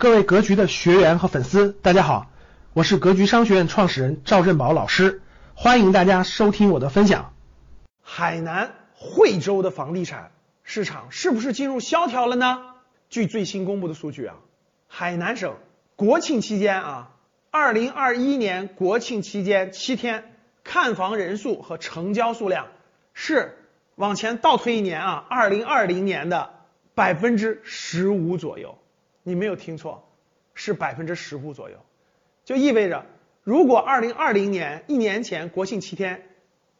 [0.00, 2.30] 各位格局的学员和粉丝，大家好，
[2.72, 5.22] 我是格局商学院创始人赵振宝老师，
[5.54, 7.34] 欢迎大家收听我的分享。
[8.00, 10.30] 海南惠州的房地产
[10.62, 12.60] 市场是不是进入萧条了呢？
[13.10, 14.36] 据最新公布的数据啊，
[14.86, 15.56] 海南省
[15.96, 17.10] 国庆期间啊，
[17.50, 22.68] 二零二一年国庆期间七天看房人数和成交数量
[23.14, 23.58] 是
[23.96, 26.50] 往前倒推一年啊，二零二零年的
[26.94, 28.78] 百分之十五左右。
[29.28, 30.08] 你没有听错，
[30.54, 31.76] 是百分之十五左右，
[32.44, 33.04] 就意味着，
[33.44, 36.22] 如果二零二零年一年前国庆七天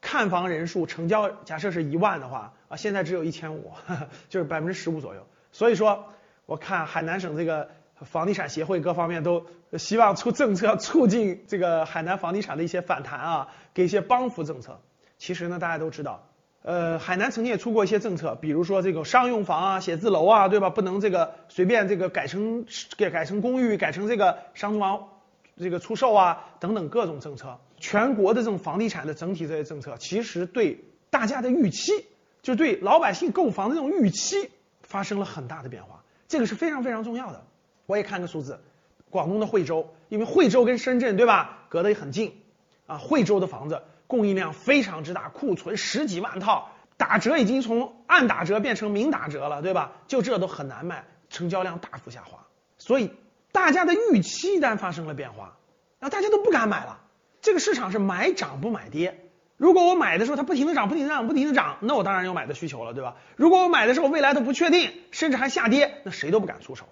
[0.00, 3.72] 看房人数成交假设是一万的话啊，现在只有一千五，
[4.30, 5.26] 就是百分之十五左右。
[5.52, 6.06] 所以说，
[6.46, 9.46] 我看海南省这个房地产协会各方面都
[9.76, 14.80] 希望出政策促进这个海南房地产的一些反弹啊，给一些帮扶政策。
[15.18, 16.27] 其实呢，大家都知道。
[16.68, 20.68] 呃，海南曾经也出过一些政策，比如说这个商用房啊、写字楼啊，对吧？
[20.68, 22.66] 不能这个随便这个改成
[22.98, 25.08] 改改成公寓，改成这个商住房
[25.56, 27.58] 这个出售啊，等等各种政策。
[27.78, 32.04] 全国的这种房地产的整体这些政策，其实对大家的预期，
[32.42, 34.50] 就对老百姓购房的这种预期
[34.82, 37.46] 发生了很大的变化，这个是非常非常重要的。
[37.86, 38.60] 我也看个数字，
[39.08, 42.42] 广东的惠州，因为惠州跟深圳对吧，隔得也很近
[42.86, 43.80] 啊，惠州的房子。
[44.08, 49.92] 供应量非常之大，库存十几万套，打折已经从暗打折变成明打折了，对吧？
[50.08, 52.46] 就这都很难卖，成交量大幅下滑，
[52.78, 53.12] 所以
[53.52, 55.58] 大家的预期一旦发生了变化，
[56.00, 57.00] 那大家都不敢买了。
[57.42, 59.24] 这个市场是买涨不买跌。
[59.58, 63.16] 如果我买的时候它不停的涨，不停的涨，不停的涨，那我当然有买的需求了，对吧？
[63.36, 66.86] 如果我买的时候未来都不确定，甚至还下跌，那谁都不敢出手。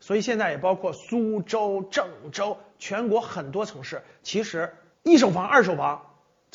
[0.00, 6.02] 所以现在也包括苏州、郑州，全国很多城市，其实一手房、二手房。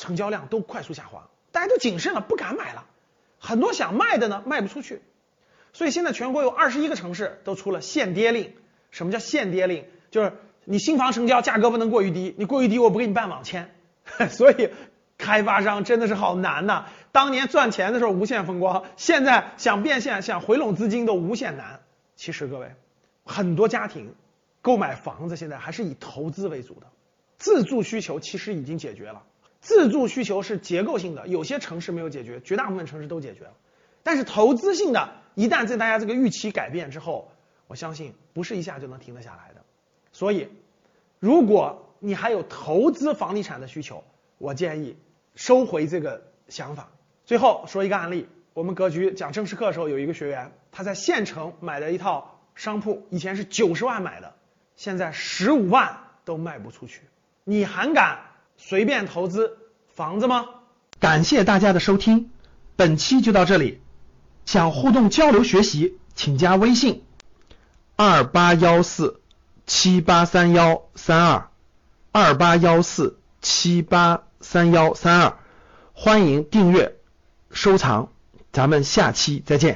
[0.02, 2.86] 成交量都快速下滑，大家都谨慎了，不敢买了。
[3.38, 5.00] 很多想卖的呢，卖不出去。
[5.72, 8.52] 所以现在全国有二十一个城市都出了限跌令。
[8.90, 9.84] 什么叫限跌令？
[10.10, 10.32] 就是
[10.64, 13.72] 你新房成交价格不能过于低，你过于低我不给你办网签。
[14.28, 14.70] 所以
[15.18, 16.86] 开发商真的是好难呐。
[17.12, 21.80] 当年赚钱的时候无限风光，现在想变现、想回笼资金都无限难。
[22.16, 22.74] 其实各位，
[23.24, 24.16] 很多家庭
[24.62, 26.88] 购买房子现在还是以投资为主的，
[27.38, 29.22] 自住需求其实已经解决了。
[29.62, 33.52] 自住需求是结构性的，有些城市没有解决，绝大部分城市都解决了。
[34.02, 37.30] 但是投资性的，一旦在大家这个预期改变之后，
[37.68, 39.62] 我相信不是一下就能停得下来的。
[40.12, 40.48] 所以，
[41.20, 44.02] 如果你还有投资房地产的需求，
[44.38, 44.96] 我建议
[45.36, 46.90] 收回这个想法。
[47.24, 54.34] 最后说一个案例，我们格局讲正式课的时候，有一个学员他在县城买了一套商铺，以前是九十万买的，
[54.74, 57.02] 现在十五万都卖不出去，
[57.44, 58.31] 你还敢？
[58.64, 59.58] 随便投资
[59.92, 60.46] 房子吗？
[61.00, 62.30] 感谢大家的收听，
[62.76, 63.80] 本期就到这里。
[64.46, 67.02] 想互动交流学习，请加微信
[67.96, 69.20] 二八幺四
[69.66, 71.50] 七八三幺三二
[72.12, 75.36] 二八幺四七八三幺三二，
[75.92, 76.96] 欢迎订阅
[77.50, 78.10] 收藏，
[78.52, 79.70] 咱们下期再见。